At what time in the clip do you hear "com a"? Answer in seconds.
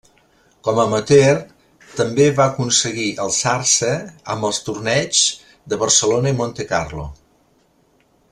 0.67-0.83